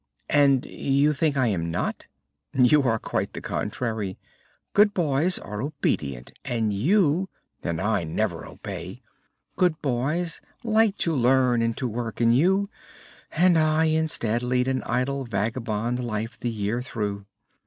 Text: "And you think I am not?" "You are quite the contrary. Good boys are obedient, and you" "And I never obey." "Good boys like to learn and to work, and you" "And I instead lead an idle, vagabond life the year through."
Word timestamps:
"And 0.31 0.65
you 0.65 1.13
think 1.13 1.37
I 1.37 1.45
am 1.49 1.69
not?" 1.69 2.05
"You 2.55 2.81
are 2.87 2.97
quite 2.97 3.33
the 3.33 3.39
contrary. 3.39 4.17
Good 4.73 4.95
boys 4.95 5.37
are 5.37 5.61
obedient, 5.61 6.31
and 6.43 6.73
you" 6.73 7.29
"And 7.63 7.79
I 7.79 8.03
never 8.03 8.43
obey." 8.43 9.03
"Good 9.57 9.79
boys 9.83 10.41
like 10.63 10.97
to 11.05 11.13
learn 11.15 11.61
and 11.61 11.77
to 11.77 11.87
work, 11.87 12.19
and 12.19 12.35
you" 12.35 12.67
"And 13.33 13.59
I 13.59 13.85
instead 13.93 14.41
lead 14.41 14.67
an 14.67 14.81
idle, 14.87 15.23
vagabond 15.23 16.03
life 16.03 16.35
the 16.35 16.49
year 16.49 16.81
through." 16.81 17.27